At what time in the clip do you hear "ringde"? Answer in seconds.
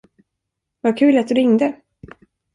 1.35-1.81